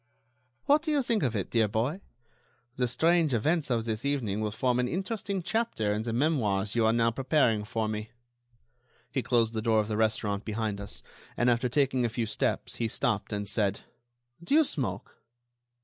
[0.65, 2.01] "What do you think of it, dear boy?
[2.75, 6.87] The strange events of this evening will form an interesting chapter in the memoirs you
[6.87, 8.09] are now preparing for me."
[9.11, 11.03] He closed the door of the restaurant behind us,
[11.37, 13.81] and, after taking a few steps, he stopped and said:
[14.43, 15.21] "Do you smoke?"